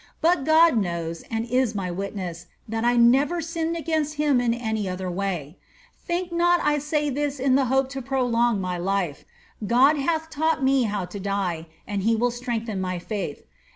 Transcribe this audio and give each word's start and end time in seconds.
But 0.19 0.45
God 0.45 0.79
knows, 0.79 1.21
and 1.29 1.45
is 1.45 1.75
my 1.75 1.91
witness, 1.91 2.47
that 2.67 2.83
I 2.83 2.95
never 2.95 3.39
sinned 3.39 3.77
against 3.77 4.15
him 4.15 4.41
in 4.41 4.51
any 4.51 4.89
other 4.89 5.11
way. 5.11 5.59
Tliink 6.09 6.31
not 6.31 6.59
I 6.63 6.79
say 6.79 7.11
this 7.11 7.39
in 7.39 7.53
the 7.53 7.65
hope 7.65 7.87
to 7.89 8.01
prolong 8.01 8.59
my 8.59 8.79
life. 8.79 9.25
God 9.67 9.97
hath 9.97 10.31
taught 10.31 10.63
me 10.63 10.85
how 10.85 11.05
to 11.05 11.19
die, 11.19 11.67
and 11.87 12.01
he 12.01 12.15
will 12.15 12.31
strengthen 12.31 12.81
my 12.81 12.97
faith. 12.97 13.43